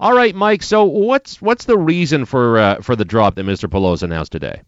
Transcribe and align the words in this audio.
All 0.00 0.14
right, 0.14 0.34
Mike. 0.34 0.62
So 0.62 0.84
what's 0.84 1.40
what's 1.40 1.66
the 1.66 1.78
reason 1.78 2.24
for 2.24 2.58
uh, 2.58 2.80
for 2.80 2.96
the 2.96 3.04
drop 3.04 3.36
that 3.36 3.46
Mr. 3.46 3.68
Poloz 3.68 4.02
announced 4.02 4.32
today? 4.32 4.62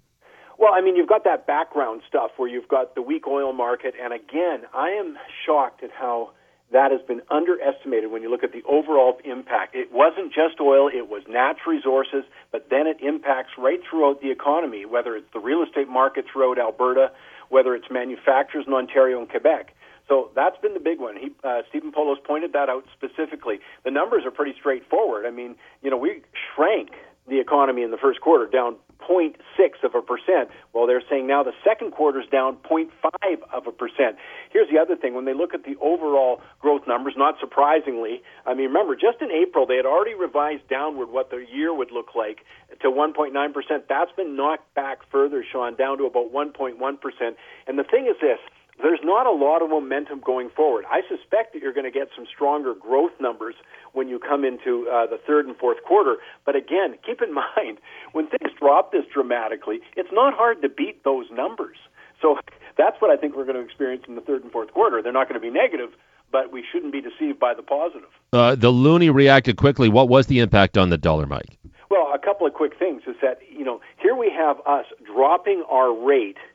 Well, 0.59 0.73
I 0.75 0.81
mean, 0.81 0.97
you've 0.97 1.09
got 1.09 1.25
that 1.25 1.47
background 1.47 2.03
stuff 2.09 2.31
where 2.37 2.49
you've 2.49 2.69
got 2.69 2.95
the 2.95 3.03
weak 3.03 3.27
oil 3.27 3.53
market, 3.53 3.95
and 4.03 4.13
again, 4.13 4.63
I 4.73 4.91
am 4.91 5.19
shocked 5.45 5.83
at 5.83 5.91
how 5.91 6.31
that 6.73 6.91
has 6.91 7.01
been 7.03 7.23
underestimated 7.31 8.11
when 8.11 8.23
you 8.23 8.31
look 8.31 8.43
at 8.43 8.53
the 8.53 8.63
overall 8.65 9.19
impact. 9.25 9.75
It 9.75 9.93
wasn't 9.93 10.33
just 10.33 10.61
oil, 10.61 10.89
it 10.89 11.09
was 11.09 11.23
natural 11.29 11.77
resources, 11.77 12.25
but 12.51 12.69
then 12.71 12.87
it 12.87 13.01
impacts 13.01 13.53
right 13.57 13.81
throughout 13.89 14.21
the 14.21 14.31
economy, 14.31 14.85
whether 14.85 15.15
it's 15.15 15.33
the 15.33 15.39
real 15.39 15.63
estate 15.63 15.89
market 15.89 16.25
throughout 16.33 16.59
Alberta, 16.59 17.13
whether 17.51 17.75
it's 17.75 17.87
manufacturers 17.91 18.65
in 18.67 18.73
Ontario 18.73 19.21
and 19.21 19.29
Quebec. 19.29 19.76
So 20.09 20.31
that's 20.35 20.57
been 20.59 20.75
the 20.75 20.81
big 20.81 21.01
one. 21.01 21.17
He, 21.17 21.33
uh, 21.43 21.63
Stephen 21.69 21.93
Poloz 21.93 22.23
pointed 22.25 22.53
that 22.53 22.69
out 22.69 22.85
specifically. 22.95 23.59
The 23.85 23.91
numbers 23.91 24.25
are 24.25 24.31
pretty 24.31 24.55
straightforward. 24.59 25.27
I 25.27 25.31
mean, 25.31 25.57
you 25.83 25.91
know, 25.91 25.97
we 25.97 26.23
shrank 26.55 26.91
the 27.29 27.41
economy 27.41 27.83
in 27.83 27.91
the 27.91 27.97
first 27.97 28.21
quarter 28.21 28.47
down 28.47 28.77
0.6 29.09 29.35
of 29.85 29.95
a 29.95 30.03
percent. 30.03 30.49
Well, 30.73 30.87
they're 30.87 31.03
saying 31.09 31.27
now 31.27 31.43
the 31.43 31.53
second 31.65 31.93
quarter 31.93 32.21
is 32.21 32.29
down 32.29 32.57
0.5 32.71 32.89
of 33.53 33.67
a 33.67 33.73
percent. 33.73 34.17
Here's 34.51 34.69
the 34.71 34.79
other 34.79 34.97
thing: 34.97 35.15
when 35.15 35.25
they 35.25 35.35
look 35.35 35.55
at 35.55 35.65
the 35.65 35.77
overall 35.81 36.41
growth 36.61 36.83
numbers, 36.87 37.15
not 37.17 37.35
surprisingly, 37.41 38.23
I 38.47 38.55
mean, 38.55 38.69
remember, 38.69 38.95
just 38.95 39.21
in 39.21 39.31
April 39.31 39.67
they 39.67 39.77
had 39.77 39.87
already 39.87 40.15
revised 40.15 40.69
downward 40.69 41.11
what 41.11 41.31
the 41.31 41.45
year 41.53 41.75
would 41.75 41.91
look 41.91 42.15
like 42.15 42.39
to 42.81 42.89
1.9 42.89 43.53
percent. 43.53 43.85
That's 43.89 44.13
been 44.13 44.37
knocked 44.37 44.73
back 44.75 44.99
further, 45.11 45.45
Sean, 45.51 45.77
down 45.77 45.99
to 45.99 46.05
about 46.05 46.33
1.1 46.33 46.79
percent. 47.01 47.37
And 47.67 47.79
the 47.79 47.85
thing 47.85 48.07
is 48.07 48.17
this: 48.21 48.39
there's 48.83 49.01
not 49.03 49.27
a 49.27 49.33
lot 49.33 49.63
of 49.63 49.71
momentum 49.71 50.21
going 50.21 50.51
forward. 50.51 50.85
I 50.91 51.01
suspect 51.09 51.53
that 51.53 51.63
you're 51.63 51.73
going 51.73 51.91
to 51.91 51.97
get 51.99 52.09
some 52.15 52.27
stronger 52.33 52.75
growth 52.75 53.13
numbers 53.21 53.55
when 53.93 54.09
you 54.09 54.19
come 54.19 54.45
into 54.45 54.89
uh, 54.89 55.07
the 55.07 55.19
third 55.27 55.47
and 55.47 55.57
fourth 55.57 55.83
quarter. 55.85 56.17
But 56.45 56.57
again, 56.57 56.97
keep 57.05 57.23
in 57.23 57.33
mind, 57.57 57.79
when 58.13 58.29
things 58.29 58.51
drop 58.59 58.93
this 58.93 59.05
dramatically, 59.13 59.81
it's 59.97 60.11
not 60.13 60.35
hard 60.35 60.63
to 60.63 60.69
beat 60.69 61.05
those 61.05 61.27
numbers. 61.33 61.77
So 62.21 62.39
that's 62.77 63.01
what 63.01 63.11
I 63.11 63.17
think 63.17 63.37
we're 63.37 63.45
going 63.45 63.57
to 63.57 63.63
experience 63.63 64.05
in 64.09 64.15
the 64.15 64.21
third 64.21 64.43
and 64.43 64.53
fourth 64.53 64.73
quarter. 64.73 65.03
They're 65.03 65.13
not 65.13 65.29
going 65.29 65.41
to 65.41 65.47
be 65.47 65.51
negative, 65.51 65.91
but 66.33 66.53
we 66.53 66.65
shouldn't 66.71 66.93
be 66.93 67.01
deceived 67.01 67.39
by 67.39 67.55
the 67.55 67.63
positive. 67.63 68.09
Uh, 68.33 68.55
the 68.55 68.73
loonie 68.73 69.13
reacted 69.13 69.57
quickly. 69.57 69.89
What 69.89 70.09
was 70.09 70.27
the 70.27 70.41
impact 70.41 70.77
on 70.77 70.91
the 70.91 70.99
dollar, 70.99 71.27
Mike? 71.27 71.59
Well, 71.91 72.11
a 72.15 72.19
couple 72.19 72.47
of 72.47 72.55
quick 72.55 72.79
things 72.79 73.03
is 73.07 73.17
that, 73.23 73.39
you 73.51 73.65
know, 73.65 73.81
here 74.03 74.17
we 74.17 74.31
have 74.37 74.59
us 74.67 74.87
dropping 75.07 75.65
our 75.71 75.95
rate– 75.95 76.37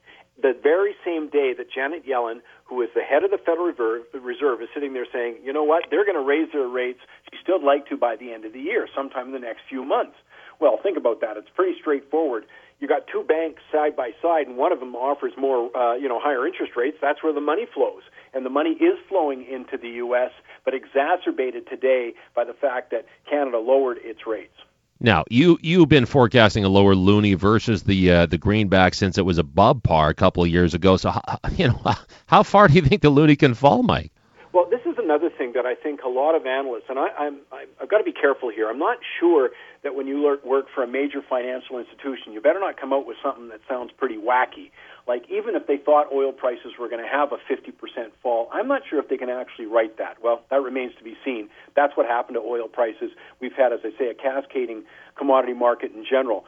the 0.41 0.53
very 0.61 0.95
same 1.05 1.29
day 1.29 1.53
that 1.57 1.71
Janet 1.71 2.05
Yellen, 2.05 2.41
who 2.65 2.81
is 2.81 2.89
the 2.95 3.01
head 3.01 3.23
of 3.23 3.31
the 3.31 3.37
Federal 3.37 3.71
Reserve, 4.13 4.61
is 4.61 4.69
sitting 4.73 4.93
there 4.93 5.05
saying, 5.11 5.37
you 5.43 5.53
know 5.53 5.63
what, 5.63 5.85
they're 5.89 6.05
going 6.05 6.17
to 6.17 6.23
raise 6.23 6.51
their 6.51 6.67
rates. 6.67 6.99
She 7.31 7.37
still 7.41 7.63
like 7.63 7.87
to 7.89 7.97
by 7.97 8.15
the 8.15 8.33
end 8.33 8.45
of 8.45 8.53
the 8.53 8.59
year, 8.59 8.87
sometime 8.95 9.27
in 9.27 9.33
the 9.33 9.39
next 9.39 9.61
few 9.69 9.83
months. 9.83 10.15
Well, 10.59 10.79
think 10.81 10.97
about 10.97 11.21
that. 11.21 11.37
It's 11.37 11.49
pretty 11.55 11.77
straightforward. 11.79 12.45
You 12.79 12.87
got 12.87 13.05
two 13.11 13.23
banks 13.23 13.61
side 13.71 13.95
by 13.95 14.11
side, 14.21 14.47
and 14.47 14.57
one 14.57 14.71
of 14.71 14.79
them 14.79 14.95
offers 14.95 15.33
more, 15.37 15.75
uh, 15.75 15.95
you 15.95 16.07
know, 16.07 16.19
higher 16.19 16.47
interest 16.47 16.73
rates. 16.75 16.97
That's 17.01 17.23
where 17.23 17.33
the 17.33 17.41
money 17.41 17.65
flows, 17.71 18.01
and 18.33 18.45
the 18.45 18.49
money 18.49 18.71
is 18.71 18.97
flowing 19.07 19.45
into 19.45 19.77
the 19.77 19.89
U.S., 20.05 20.31
but 20.65 20.73
exacerbated 20.73 21.67
today 21.67 22.13
by 22.35 22.43
the 22.43 22.53
fact 22.53 22.91
that 22.91 23.05
Canada 23.29 23.59
lowered 23.59 23.97
its 24.01 24.25
rates. 24.25 24.57
Now, 25.03 25.23
you 25.31 25.57
you've 25.63 25.89
been 25.89 26.05
forecasting 26.05 26.63
a 26.63 26.69
lower 26.69 26.93
loonie 26.93 27.35
versus 27.35 27.81
the 27.81 28.11
uh, 28.11 28.25
the 28.27 28.37
greenback 28.37 28.93
since 28.93 29.17
it 29.17 29.25
was 29.25 29.39
above 29.39 29.81
par 29.81 30.09
a 30.09 30.13
couple 30.13 30.43
of 30.43 30.49
years 30.49 30.75
ago. 30.75 30.95
So, 30.95 31.11
you 31.57 31.69
know, 31.69 31.81
how 32.27 32.43
far 32.43 32.67
do 32.67 32.75
you 32.75 32.83
think 32.83 33.01
the 33.01 33.09
loonie 33.09 33.37
can 33.37 33.55
fall, 33.55 33.81
Mike? 33.81 34.11
Well, 34.53 34.69
this 34.69 34.81
is 34.85 34.97
another 34.99 35.29
thing 35.29 35.53
that 35.55 35.65
I 35.65 35.73
think 35.73 36.01
a 36.03 36.09
lot 36.09 36.35
of 36.35 36.45
analysts, 36.45 36.85
and 36.89 36.99
I, 36.99 37.07
I'm, 37.17 37.37
I've 37.81 37.89
got 37.89 37.99
to 37.99 38.03
be 38.03 38.11
careful 38.11 38.51
here. 38.51 38.69
I'm 38.69 38.79
not 38.79 38.97
sure 39.19 39.49
that 39.81 39.95
when 39.95 40.07
you 40.07 40.37
work 40.45 40.67
for 40.75 40.83
a 40.83 40.87
major 40.87 41.21
financial 41.27 41.79
institution, 41.79 42.33
you 42.33 42.41
better 42.41 42.59
not 42.59 42.79
come 42.79 42.93
out 42.93 43.07
with 43.07 43.17
something 43.23 43.47
that 43.47 43.61
sounds 43.67 43.91
pretty 43.97 44.17
wacky. 44.17 44.69
Like 45.07 45.23
even 45.29 45.55
if 45.55 45.67
they 45.67 45.77
thought 45.77 46.11
oil 46.13 46.31
prices 46.31 46.73
were 46.79 46.89
going 46.89 47.03
to 47.03 47.09
have 47.09 47.31
a 47.31 47.37
50% 47.51 47.73
fall, 48.21 48.49
I'm 48.53 48.67
not 48.67 48.83
sure 48.89 48.99
if 48.99 49.09
they 49.09 49.17
can 49.17 49.29
actually 49.29 49.65
write 49.65 49.97
that. 49.97 50.17
Well, 50.23 50.41
that 50.49 50.61
remains 50.61 50.93
to 50.97 51.03
be 51.03 51.15
seen. 51.25 51.49
That's 51.75 51.95
what 51.97 52.05
happened 52.05 52.35
to 52.35 52.41
oil 52.41 52.67
prices. 52.67 53.11
We've 53.39 53.53
had, 53.53 53.73
as 53.73 53.79
I 53.83 53.91
say, 53.97 54.09
a 54.09 54.13
cascading 54.13 54.83
commodity 55.17 55.53
market 55.53 55.91
in 55.93 56.05
general. 56.09 56.45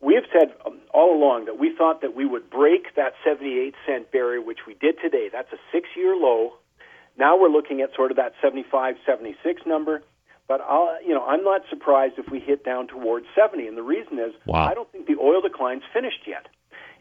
We 0.00 0.14
have 0.14 0.24
said 0.32 0.52
um, 0.66 0.80
all 0.92 1.16
along 1.16 1.44
that 1.44 1.58
we 1.58 1.74
thought 1.76 2.00
that 2.00 2.16
we 2.16 2.26
would 2.26 2.50
break 2.50 2.94
that 2.96 3.14
78 3.24 3.74
cent 3.86 4.10
barrier, 4.10 4.42
which 4.42 4.66
we 4.66 4.74
did 4.74 4.96
today. 5.00 5.28
That's 5.32 5.52
a 5.52 5.58
six 5.70 5.88
year 5.96 6.16
low. 6.16 6.54
Now 7.16 7.38
we're 7.38 7.50
looking 7.50 7.82
at 7.82 7.94
sort 7.94 8.10
of 8.10 8.16
that 8.16 8.32
75, 8.42 8.96
76 9.06 9.62
number. 9.64 10.02
But 10.48 10.60
I'll, 10.60 10.98
you 11.06 11.14
know, 11.14 11.24
I'm 11.24 11.44
not 11.44 11.62
surprised 11.70 12.14
if 12.18 12.30
we 12.30 12.40
hit 12.40 12.64
down 12.64 12.88
towards 12.88 13.26
70. 13.34 13.66
And 13.68 13.76
the 13.76 13.82
reason 13.82 14.18
is 14.18 14.32
wow. 14.44 14.68
I 14.68 14.74
don't 14.74 14.90
think 14.90 15.06
the 15.06 15.16
oil 15.22 15.40
decline's 15.40 15.84
finished 15.94 16.26
yet. 16.26 16.46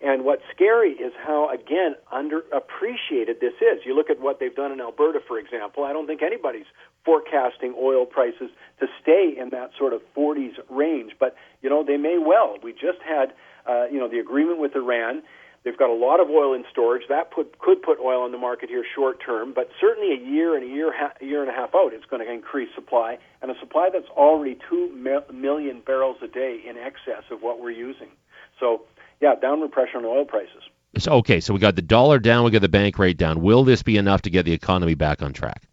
And 0.04 0.26
what's 0.26 0.42
scary 0.54 0.94
is 0.94 1.14
how, 1.24 1.50
again, 1.50 1.96
underappreciated 2.12 3.40
this 3.40 3.54
is. 3.62 3.86
You 3.86 3.96
look 3.96 4.10
at 4.10 4.20
what 4.20 4.40
they've 4.40 4.56
done 4.56 4.72
in 4.72 4.82
Alberta, 4.82 5.20
for 5.28 5.38
example. 5.38 5.84
I 5.84 5.94
don't 5.94 6.08
think 6.08 6.24
anybody's 6.24 6.66
forecasting 7.06 7.76
oil 7.80 8.06
prices 8.06 8.50
to 8.80 8.88
stay 9.02 9.36
in 9.38 9.50
that 9.50 9.72
sort 9.78 9.94
of 9.94 10.02
40s 10.18 10.54
range, 10.70 11.14
but 11.20 11.36
you 11.62 11.70
know 11.70 11.84
they 11.84 11.98
may 11.98 12.18
well. 12.18 12.58
We 12.64 12.74
just 12.74 13.02
had, 13.08 13.34
uh, 13.70 13.86
you 13.92 14.00
know, 14.00 14.08
the 14.08 14.18
agreement 14.18 14.60
with 14.60 14.76
Iran. 14.76 15.22
They've 15.64 15.78
got 15.78 15.92
a 15.92 15.94
lot 15.94 16.20
of 16.20 16.30
oil 16.30 16.56
in 16.56 16.64
storage. 16.72 17.04
That 17.08 17.30
put, 17.30 17.60
could 17.60 17.84
put 17.84 18.00
oil 18.00 18.24
on 18.24 18.32
the 18.32 18.40
market 18.40 18.70
here 18.70 18.84
short 18.96 19.24
term, 19.24 19.54
but 19.54 19.70
certainly 19.80 20.12
a 20.14 20.20
year 20.20 20.56
and 20.56 20.64
a 20.64 20.74
year, 20.74 20.92
ha- 20.92 21.14
year 21.22 21.42
and 21.42 21.52
a 21.52 21.54
half 21.54 21.76
out, 21.76 21.94
it's 21.94 22.06
going 22.06 22.26
to 22.26 22.32
increase 22.32 22.70
supply, 22.74 23.20
and 23.44 23.52
a 23.52 23.60
supply 23.60 23.90
that's 23.94 24.10
already 24.18 24.58
two 24.68 24.92
million 25.32 25.82
barrels 25.86 26.18
a 26.24 26.28
day 26.28 26.60
in 26.68 26.78
excess 26.78 27.24
of 27.30 27.44
what 27.44 27.62
we're 27.62 27.70
using. 27.70 28.10
So 28.60 28.82
yeah, 29.22 29.36
downward 29.36 29.72
pressure 29.72 29.98
on 29.98 30.06
oil 30.06 30.26
prices. 30.26 30.64
So, 30.98 31.14
okay, 31.14 31.40
so 31.40 31.54
we 31.54 31.60
got 31.60 31.76
the 31.76 31.82
dollar 31.82 32.20
down, 32.20 32.44
we 32.44 32.52
got 32.52 32.62
the 32.62 32.70
bank 32.70 33.00
rate 33.00 33.18
down. 33.18 33.42
Will 33.42 33.64
this 33.64 33.82
be 33.82 33.96
enough 33.98 34.24
to 34.24 34.30
get 34.30 34.46
the 34.46 34.52
economy 34.52 34.96
back 34.96 35.22
on 35.22 35.32
track? 35.32 35.64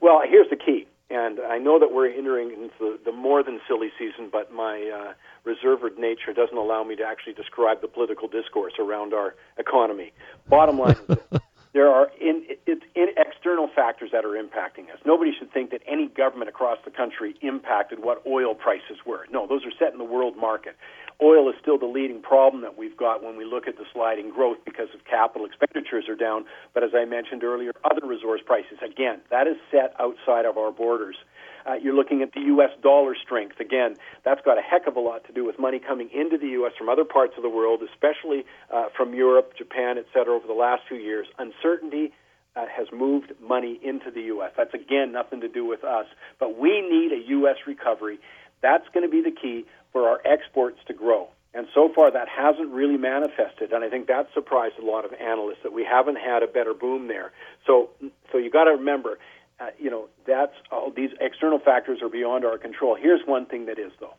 Well, 0.00 0.20
here's 0.28 0.50
the 0.50 0.56
key, 0.56 0.86
and 1.08 1.38
I 1.40 1.58
know 1.58 1.78
that 1.78 1.92
we're 1.92 2.10
entering 2.10 2.50
into 2.50 2.70
the, 2.80 2.98
the 3.04 3.12
more 3.12 3.42
than 3.42 3.60
silly 3.68 3.90
season, 3.98 4.28
but 4.30 4.52
my 4.52 4.90
uh, 4.90 5.12
reserved 5.44 5.98
nature 5.98 6.32
doesn't 6.34 6.56
allow 6.56 6.82
me 6.82 6.96
to 6.96 7.04
actually 7.04 7.34
describe 7.34 7.80
the 7.80 7.88
political 7.88 8.28
discourse 8.28 8.74
around 8.78 9.14
our 9.14 9.36
economy. 9.56 10.12
Bottom 10.48 10.78
line 10.78 10.96
is 11.08 11.18
there 11.76 11.92
are 11.92 12.10
in, 12.18 12.42
in, 12.66 12.80
external 13.18 13.68
factors 13.68 14.08
that 14.10 14.24
are 14.24 14.32
impacting 14.32 14.88
us. 14.90 14.98
Nobody 15.04 15.30
should 15.38 15.52
think 15.52 15.72
that 15.72 15.82
any 15.86 16.08
government 16.08 16.48
across 16.48 16.78
the 16.86 16.90
country 16.90 17.36
impacted 17.42 18.02
what 18.02 18.22
oil 18.26 18.54
prices 18.54 18.96
were. 19.04 19.26
No, 19.30 19.46
those 19.46 19.60
are 19.66 19.72
set 19.78 19.92
in 19.92 19.98
the 19.98 20.04
world 20.04 20.38
market. 20.38 20.74
Oil 21.20 21.50
is 21.50 21.54
still 21.60 21.76
the 21.78 21.84
leading 21.84 22.22
problem 22.22 22.62
that 22.62 22.78
we've 22.78 22.96
got 22.96 23.22
when 23.22 23.36
we 23.36 23.44
look 23.44 23.68
at 23.68 23.76
the 23.76 23.84
sliding 23.92 24.30
growth 24.30 24.56
because 24.64 24.88
of 24.94 25.04
capital 25.04 25.46
expenditures 25.46 26.08
are 26.08 26.16
down. 26.16 26.46
But 26.72 26.82
as 26.82 26.90
I 26.96 27.04
mentioned 27.04 27.44
earlier, 27.44 27.72
other 27.84 28.06
resource 28.06 28.40
prices, 28.44 28.78
again, 28.80 29.20
that 29.30 29.46
is 29.46 29.56
set 29.70 29.92
outside 30.00 30.46
of 30.46 30.56
our 30.56 30.72
borders. 30.72 31.16
Uh, 31.66 31.74
you're 31.74 31.94
looking 31.94 32.22
at 32.22 32.32
the 32.32 32.40
U.S. 32.40 32.70
dollar 32.82 33.14
strength. 33.14 33.58
Again, 33.58 33.96
that's 34.24 34.40
got 34.44 34.58
a 34.58 34.62
heck 34.62 34.86
of 34.86 34.96
a 34.96 35.00
lot 35.00 35.24
to 35.26 35.32
do 35.32 35.44
with 35.44 35.58
money 35.58 35.80
coming 35.80 36.08
into 36.14 36.38
the 36.38 36.48
U.S. 36.48 36.72
from 36.78 36.88
other 36.88 37.04
parts 37.04 37.34
of 37.36 37.42
the 37.42 37.48
world, 37.48 37.80
especially 37.82 38.44
uh, 38.72 38.86
from 38.96 39.14
Europe, 39.14 39.54
Japan, 39.56 39.98
et 39.98 40.06
cetera, 40.14 40.34
over 40.34 40.46
the 40.46 40.52
last 40.52 40.82
few 40.88 40.98
years. 40.98 41.26
Uncertainty 41.38 42.12
uh, 42.54 42.66
has 42.74 42.86
moved 42.92 43.32
money 43.40 43.80
into 43.82 44.10
the 44.10 44.22
U.S. 44.22 44.52
That's, 44.56 44.74
again, 44.74 45.12
nothing 45.12 45.40
to 45.40 45.48
do 45.48 45.64
with 45.64 45.82
us. 45.82 46.06
But 46.38 46.58
we 46.58 46.80
need 46.80 47.12
a 47.12 47.28
U.S. 47.30 47.56
recovery. 47.66 48.18
That's 48.62 48.86
going 48.94 49.04
to 49.04 49.10
be 49.10 49.22
the 49.22 49.34
key 49.34 49.66
for 49.92 50.08
our 50.08 50.20
exports 50.24 50.78
to 50.86 50.94
grow. 50.94 51.28
And 51.56 51.66
so 51.74 51.90
far, 51.94 52.10
that 52.10 52.28
hasn't 52.28 52.70
really 52.70 52.98
manifested, 52.98 53.72
and 53.72 53.82
I 53.82 53.88
think 53.88 54.08
that 54.08 54.28
surprised 54.34 54.74
a 54.78 54.84
lot 54.84 55.06
of 55.06 55.14
analysts 55.14 55.62
that 55.62 55.72
we 55.72 55.84
haven't 55.84 56.16
had 56.16 56.42
a 56.42 56.46
better 56.46 56.74
boom 56.74 57.08
there. 57.08 57.32
So, 57.66 57.88
so 58.30 58.36
you 58.36 58.50
got 58.50 58.64
to 58.64 58.72
remember, 58.72 59.18
uh, 59.58 59.66
you 59.78 59.90
know, 59.90 60.08
that's 60.26 60.52
all 60.70 60.90
these 60.94 61.10
external 61.20 61.58
factors 61.58 62.00
are 62.02 62.08
beyond 62.08 62.44
our 62.44 62.58
control. 62.58 62.94
Here's 62.94 63.22
one 63.24 63.46
thing 63.46 63.66
that 63.66 63.78
is, 63.78 63.92
though, 64.00 64.14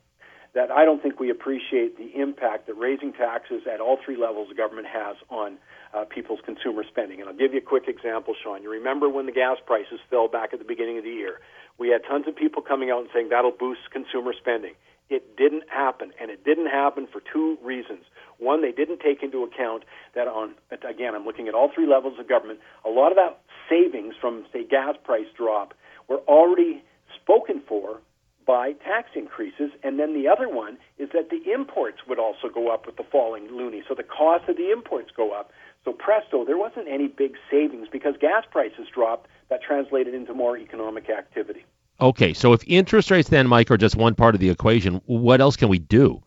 that 0.56 0.72
I 0.72 0.86
don't 0.86 1.02
think 1.02 1.20
we 1.20 1.30
appreciate 1.30 1.98
the 1.98 2.20
impact 2.20 2.66
that 2.68 2.74
raising 2.74 3.14
taxes 3.14 3.62
at 3.72 3.80
all 3.80 3.98
three 4.04 4.18
levels 4.18 4.50
of 4.50 4.58
government 4.58 4.88
has 4.88 5.16
on 5.30 5.58
uh, 5.94 6.06
people's 6.06 6.40
consumer 6.44 6.84
spending. 6.90 7.20
And 7.20 7.30
I'll 7.30 7.36
give 7.36 7.54
you 7.54 7.60
a 7.60 7.62
quick 7.62 7.88
example, 7.88 8.34
Sean. 8.42 8.64
You 8.64 8.72
remember 8.72 9.10
when 9.10 9.28
the 9.28 9.32
gas 9.32 9.58
prices 9.66 10.00
fell 10.10 10.28
back 10.28 10.54
at 10.54 10.60
the 10.60 10.66
beginning 10.66 10.98
of 10.98 11.04
the 11.04 11.12
year? 11.12 11.40
We 11.78 11.90
had 11.90 12.02
tons 12.10 12.28
of 12.28 12.36
people 12.36 12.64
coming 12.64 12.90
out 12.90 13.02
and 13.02 13.10
saying 13.14 13.30
that'll 13.30 13.52
boost 13.52 13.82
consumer 13.92 14.34
spending. 14.34 14.74
It 15.10 15.38
didn't 15.38 15.64
happen, 15.70 16.12
and 16.20 16.30
it 16.30 16.44
didn't 16.44 16.68
happen 16.68 17.08
for 17.12 17.22
two 17.22 17.58
reasons. 17.64 18.04
One, 18.40 18.62
they 18.62 18.72
didn't 18.72 19.00
take 19.00 19.24
into 19.24 19.44
account 19.44 19.84
that 20.16 20.28
on, 20.28 20.56
again, 20.70 21.16
I'm 21.16 21.26
looking 21.26 21.48
at 21.48 21.54
all 21.54 21.72
three 21.74 21.88
levels 21.88 22.20
of 22.20 22.28
government, 22.28 22.60
a 22.86 22.90
lot 22.90 23.12
of 23.12 23.16
that 23.16 23.40
savings 23.70 24.16
from, 24.20 24.46
say, 24.52 24.64
gas 24.64 24.96
price 25.04 25.28
drop 25.36 25.74
were 26.08 26.20
already 26.28 26.84
spoken 27.22 27.62
for 27.68 28.02
by 28.46 28.72
tax 28.72 29.10
increases. 29.16 29.72
And 29.84 30.00
then 30.00 30.14
the 30.14 30.28
other 30.28 30.48
one 30.48 30.78
is 30.98 31.10
that 31.14 31.30
the 31.30 31.52
imports 31.52 32.00
would 32.08 32.20
also 32.20 32.48
go 32.54 32.74
up 32.74 32.86
with 32.86 32.96
the 32.96 33.04
falling 33.04 33.48
loonie. 33.50 33.82
So 33.88 33.94
the 33.94 34.04
cost 34.04 34.48
of 34.50 34.58
the 34.58 34.72
imports 34.72 35.12
go 35.16 35.32
up. 35.32 35.52
So 35.84 35.92
presto, 35.92 36.46
there 36.46 36.58
wasn't 36.58 36.88
any 36.88 37.08
big 37.08 37.36
savings 37.52 37.88
because 37.92 38.16
gas 38.20 38.44
prices 38.50 38.88
dropped 38.94 39.28
that 39.50 39.62
translated 39.62 40.14
into 40.14 40.34
more 40.34 40.58
economic 40.58 41.10
activity. 41.10 41.66
Okay, 42.00 42.34
so 42.34 42.54
if 42.54 42.64
interest 42.68 43.10
rates 43.10 43.30
then, 43.30 43.48
Mike, 43.48 43.72
are 43.72 43.78
just 43.78 43.96
one 43.96 44.14
part 44.14 44.36
of 44.36 44.42
the 44.42 44.50
equation, 44.50 45.02
what 45.08 45.42
else 45.42 45.56
can 45.56 45.68
we 45.68 45.80
do? 45.80 46.22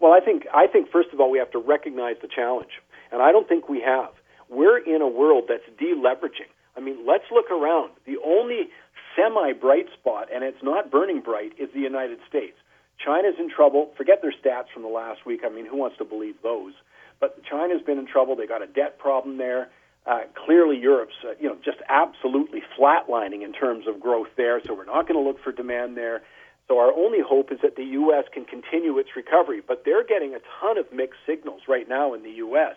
Well, 0.00 0.12
I 0.12 0.20
think 0.20 0.46
I 0.54 0.68
think 0.68 0.90
first 0.92 1.08
of 1.12 1.18
all 1.18 1.30
we 1.30 1.38
have 1.38 1.50
to 1.50 1.58
recognize 1.58 2.16
the 2.22 2.28
challenge, 2.28 2.70
and 3.10 3.20
I 3.20 3.32
don't 3.32 3.48
think 3.48 3.68
we 3.68 3.80
have. 3.80 4.10
We're 4.48 4.78
in 4.78 5.02
a 5.02 5.08
world 5.08 5.44
that's 5.48 5.68
deleveraging. 5.80 6.50
I 6.76 6.80
mean, 6.80 7.04
let's 7.04 7.24
look 7.32 7.50
around. 7.50 7.90
The 8.06 8.16
only 8.24 8.70
semi 9.16 9.52
bright 9.54 9.86
spot, 9.98 10.28
and 10.32 10.44
it's 10.44 10.62
not 10.62 10.90
burning 10.90 11.20
bright, 11.20 11.52
is 11.58 11.68
the 11.74 11.80
United 11.80 12.18
States. 12.28 12.56
China's 13.04 13.34
in 13.40 13.50
trouble. 13.50 13.90
Forget 13.96 14.22
their 14.22 14.32
stats 14.32 14.70
from 14.72 14.82
the 14.82 14.88
last 14.88 15.26
week. 15.26 15.40
I 15.44 15.48
mean, 15.48 15.66
who 15.66 15.76
wants 15.76 15.98
to 15.98 16.04
believe 16.04 16.36
those? 16.44 16.74
But 17.20 17.42
China's 17.44 17.82
been 17.82 17.98
in 17.98 18.06
trouble. 18.06 18.36
They 18.36 18.46
got 18.46 18.62
a 18.62 18.66
debt 18.68 18.98
problem 18.98 19.38
there. 19.38 19.68
Uh, 20.08 20.20
clearly, 20.34 20.78
Europe's 20.78 21.16
uh, 21.22 21.32
you 21.38 21.48
know 21.48 21.56
just 21.62 21.78
absolutely 21.88 22.62
flatlining 22.78 23.42
in 23.42 23.52
terms 23.52 23.86
of 23.86 24.00
growth 24.00 24.28
there. 24.36 24.58
So 24.64 24.72
we're 24.72 24.86
not 24.86 25.06
going 25.06 25.22
to 25.22 25.26
look 25.26 25.42
for 25.44 25.52
demand 25.52 25.98
there. 25.98 26.22
So 26.66 26.78
our 26.78 26.92
only 26.92 27.18
hope 27.20 27.52
is 27.52 27.58
that 27.62 27.76
the 27.76 27.84
U.S. 27.84 28.24
can 28.32 28.46
continue 28.46 28.96
its 28.98 29.10
recovery. 29.14 29.60
But 29.66 29.82
they're 29.84 30.04
getting 30.04 30.34
a 30.34 30.38
ton 30.60 30.78
of 30.78 30.86
mixed 30.92 31.20
signals 31.26 31.62
right 31.68 31.86
now 31.86 32.14
in 32.14 32.22
the 32.22 32.30
U.S. 32.46 32.76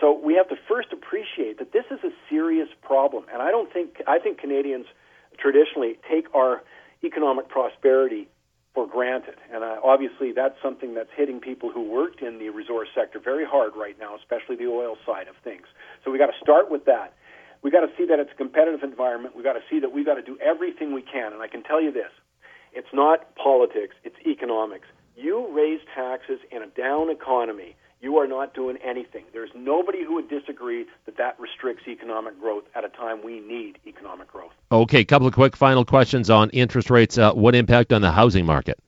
So 0.00 0.18
we 0.18 0.34
have 0.34 0.48
to 0.48 0.56
first 0.68 0.88
appreciate 0.92 1.58
that 1.58 1.72
this 1.72 1.84
is 1.90 2.00
a 2.02 2.10
serious 2.28 2.68
problem, 2.82 3.26
and 3.32 3.40
I 3.42 3.52
don't 3.52 3.72
think 3.72 4.02
I 4.08 4.18
think 4.18 4.38
Canadians 4.38 4.86
traditionally 5.38 5.98
take 6.10 6.34
our 6.34 6.62
economic 7.04 7.48
prosperity 7.48 8.28
for 8.74 8.86
granted. 8.86 9.36
And 9.52 9.64
uh, 9.64 9.76
obviously, 9.82 10.32
that's 10.32 10.54
something 10.62 10.94
that's 10.94 11.10
hitting 11.16 11.40
people 11.40 11.70
who 11.70 11.82
worked 11.90 12.22
in 12.22 12.38
the 12.38 12.50
resource 12.50 12.88
sector 12.94 13.18
very 13.18 13.44
hard 13.44 13.72
right 13.76 13.98
now, 13.98 14.16
especially 14.16 14.56
the 14.56 14.70
oil 14.70 14.96
side 15.04 15.28
of 15.28 15.34
things. 15.42 15.66
So 16.04 16.10
we 16.10 16.18
got 16.18 16.26
to 16.26 16.38
start 16.40 16.70
with 16.70 16.84
that. 16.84 17.14
We 17.62 17.70
got 17.70 17.80
to 17.80 17.90
see 17.98 18.06
that 18.06 18.18
it's 18.18 18.30
a 18.32 18.36
competitive 18.36 18.82
environment. 18.82 19.36
We 19.36 19.42
got 19.42 19.54
to 19.54 19.64
see 19.68 19.80
that 19.80 19.92
we 19.92 20.04
got 20.04 20.14
to 20.14 20.22
do 20.22 20.38
everything 20.40 20.94
we 20.94 21.02
can. 21.02 21.32
And 21.32 21.42
I 21.42 21.48
can 21.48 21.62
tell 21.62 21.82
you 21.82 21.92
this: 21.92 22.10
it's 22.72 22.92
not 22.92 23.34
politics; 23.36 23.96
it's 24.04 24.16
economics. 24.26 24.86
You 25.16 25.52
raise 25.52 25.80
taxes 25.94 26.38
in 26.50 26.62
a 26.62 26.68
down 26.68 27.10
economy 27.10 27.76
you 28.00 28.16
are 28.16 28.26
not 28.26 28.54
doing 28.54 28.76
anything. 28.84 29.24
There's 29.32 29.50
nobody 29.54 30.04
who 30.04 30.14
would 30.14 30.28
disagree 30.28 30.86
that 31.06 31.16
that 31.18 31.38
restricts 31.38 31.86
economic 31.86 32.40
growth 32.40 32.64
at 32.74 32.84
a 32.84 32.88
time 32.88 33.22
we 33.24 33.40
need 33.40 33.78
economic 33.86 34.28
growth. 34.28 34.52
Okay, 34.72 35.04
couple 35.04 35.28
of 35.28 35.34
quick 35.34 35.56
final 35.56 35.84
questions 35.84 36.30
on 36.30 36.50
interest 36.50 36.90
rates. 36.90 37.18
Uh, 37.18 37.32
what 37.32 37.54
impact 37.54 37.92
on 37.92 38.02
the 38.02 38.10
housing 38.10 38.46
market? 38.46 38.78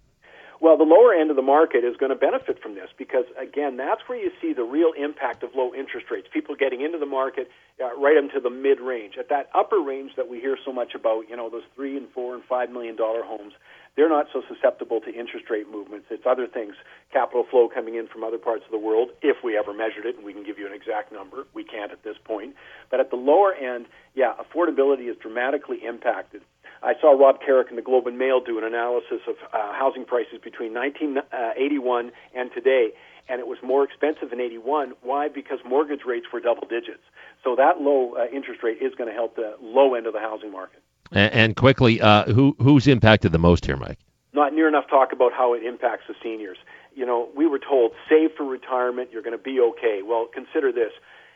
Well, 0.62 0.76
the 0.76 0.84
lower 0.84 1.12
end 1.12 1.28
of 1.30 1.34
the 1.34 1.42
market 1.42 1.82
is 1.82 1.96
going 1.96 2.10
to 2.10 2.16
benefit 2.16 2.62
from 2.62 2.76
this 2.76 2.86
because, 2.96 3.24
again, 3.36 3.76
that's 3.76 4.00
where 4.06 4.16
you 4.16 4.30
see 4.40 4.52
the 4.52 4.62
real 4.62 4.92
impact 4.96 5.42
of 5.42 5.50
low 5.56 5.74
interest 5.74 6.06
rates. 6.08 6.28
People 6.32 6.54
getting 6.54 6.82
into 6.82 6.98
the 6.98 7.06
market 7.06 7.50
uh, 7.82 7.98
right 7.98 8.16
into 8.16 8.38
the 8.38 8.48
mid 8.48 8.78
range. 8.78 9.14
At 9.18 9.28
that 9.30 9.50
upper 9.58 9.80
range 9.80 10.12
that 10.14 10.28
we 10.30 10.38
hear 10.38 10.56
so 10.64 10.72
much 10.72 10.94
about, 10.94 11.28
you 11.28 11.36
know, 11.36 11.50
those 11.50 11.66
three 11.74 11.96
and 11.96 12.08
four 12.14 12.36
and 12.36 12.44
five 12.44 12.70
million 12.70 12.94
dollar 12.94 13.24
homes, 13.24 13.54
they're 13.96 14.08
not 14.08 14.26
so 14.32 14.40
susceptible 14.46 15.00
to 15.00 15.12
interest 15.12 15.50
rate 15.50 15.68
movements. 15.68 16.06
It's 16.10 16.26
other 16.30 16.46
things, 16.46 16.76
capital 17.12 17.44
flow 17.50 17.68
coming 17.68 17.96
in 17.96 18.06
from 18.06 18.22
other 18.22 18.38
parts 18.38 18.62
of 18.64 18.70
the 18.70 18.78
world, 18.78 19.10
if 19.20 19.38
we 19.42 19.58
ever 19.58 19.74
measured 19.74 20.06
it, 20.06 20.14
and 20.14 20.24
we 20.24 20.32
can 20.32 20.44
give 20.44 20.60
you 20.60 20.68
an 20.68 20.72
exact 20.72 21.10
number. 21.10 21.44
We 21.54 21.64
can't 21.64 21.90
at 21.90 22.04
this 22.04 22.18
point. 22.22 22.54
But 22.88 23.00
at 23.00 23.10
the 23.10 23.16
lower 23.16 23.52
end, 23.52 23.86
yeah, 24.14 24.34
affordability 24.38 25.10
is 25.10 25.16
dramatically 25.16 25.84
impacted. 25.84 26.42
I 26.82 26.94
saw 27.00 27.12
Rob 27.12 27.40
Carrick 27.40 27.68
in 27.70 27.76
the 27.76 27.82
Globe 27.82 28.06
and 28.06 28.18
Mail 28.18 28.40
do 28.40 28.58
an 28.58 28.64
analysis 28.64 29.20
of 29.28 29.36
uh, 29.52 29.72
housing 29.72 30.04
prices 30.04 30.38
between 30.42 30.74
1981 30.74 32.06
uh, 32.06 32.10
and 32.34 32.50
today, 32.52 32.90
and 33.28 33.38
it 33.38 33.46
was 33.46 33.58
more 33.62 33.84
expensive 33.84 34.32
in 34.32 34.40
81. 34.40 34.94
Why? 35.02 35.28
Because 35.28 35.58
mortgage 35.64 36.04
rates 36.04 36.26
were 36.32 36.40
double 36.40 36.66
digits. 36.66 37.02
So 37.44 37.54
that 37.56 37.80
low 37.80 38.14
uh, 38.14 38.26
interest 38.34 38.62
rate 38.62 38.78
is 38.82 38.94
going 38.96 39.08
to 39.08 39.14
help 39.14 39.36
the 39.36 39.54
low 39.60 39.94
end 39.94 40.06
of 40.06 40.12
the 40.12 40.18
housing 40.18 40.50
market. 40.50 40.82
And, 41.12 41.32
and 41.32 41.56
quickly, 41.56 42.00
uh, 42.00 42.24
who 42.32 42.56
who's 42.58 42.86
impacted 42.88 43.32
the 43.32 43.38
most 43.38 43.64
here, 43.64 43.76
Mike? 43.76 43.98
Not 44.32 44.52
near 44.54 44.66
enough 44.66 44.88
talk 44.88 45.12
about 45.12 45.32
how 45.32 45.54
it 45.54 45.62
impacts 45.62 46.04
the 46.08 46.14
seniors. 46.22 46.56
You 46.94 47.06
know, 47.06 47.28
we 47.36 47.46
were 47.46 47.58
told 47.58 47.92
save 48.08 48.30
for 48.36 48.44
retirement, 48.44 49.10
you're 49.12 49.22
going 49.22 49.36
to 49.36 49.42
be 49.42 49.60
okay. 49.60 50.00
Well, 50.04 50.26
consider 50.32 50.72
this. 50.72 50.92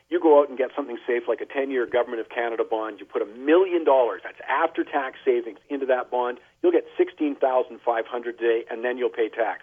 You 0.09 0.21
go 0.21 0.41
out 0.41 0.49
and 0.49 0.57
get 0.57 0.71
something 0.77 0.99
safe 1.07 1.25
like 1.27 1.41
a 1.41 1.47
10 1.47 1.71
year 1.71 1.87
Government 1.87 2.21
of 2.21 2.29
Canada 2.29 2.63
bond, 2.69 3.01
you 3.01 3.07
put 3.07 3.23
a 3.23 3.27
million 3.27 3.85
dollars, 3.85 4.23
that's 4.23 4.39
after 4.49 4.85
tax 4.85 5.19
savings, 5.25 5.59
into 5.69 5.87
that 5.87 6.11
bond, 6.11 6.39
you'll 6.63 6.73
get 6.73 6.85
16500 6.97 8.35
a 8.35 8.39
day, 8.39 8.65
and 8.71 8.85
then 8.85 8.99
you'll 8.99 9.11
pay 9.11 9.29
tax. 9.29 9.63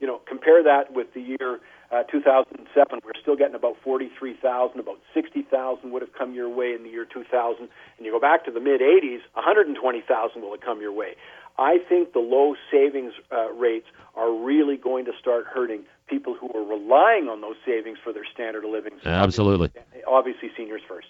You 0.00 0.08
know, 0.08 0.20
compare 0.26 0.62
that 0.64 0.92
with 0.92 1.14
the 1.14 1.20
year 1.20 1.60
uh, 1.94 2.02
2007, 2.10 3.00
we're 3.04 3.12
still 3.20 3.36
getting 3.36 3.54
about 3.54 3.76
43,000, 3.84 4.80
about 4.80 4.98
60,000 5.12 5.92
would 5.92 6.02
have 6.02 6.12
come 6.12 6.34
your 6.34 6.48
way 6.48 6.74
in 6.74 6.82
the 6.82 6.90
year 6.90 7.04
2000. 7.04 7.68
And 7.96 8.06
you 8.06 8.10
go 8.10 8.18
back 8.18 8.44
to 8.46 8.50
the 8.50 8.60
mid 8.60 8.80
80s, 8.80 9.20
120,000 9.34 10.42
will 10.42 10.50
have 10.50 10.60
come 10.60 10.80
your 10.80 10.92
way. 10.92 11.14
I 11.56 11.78
think 11.88 12.12
the 12.12 12.18
low 12.18 12.56
savings 12.70 13.12
uh, 13.30 13.52
rates 13.52 13.86
are 14.16 14.32
really 14.32 14.76
going 14.76 15.04
to 15.04 15.12
start 15.20 15.46
hurting 15.46 15.82
people 16.08 16.34
who 16.34 16.50
are 16.52 16.64
relying 16.64 17.28
on 17.28 17.40
those 17.40 17.56
savings 17.64 17.98
for 18.02 18.12
their 18.12 18.26
standard 18.32 18.64
of 18.64 18.70
living. 18.70 18.94
Absolutely. 19.04 19.68
Obviously, 19.68 20.02
obviously 20.06 20.50
seniors 20.56 20.82
first. 20.88 21.02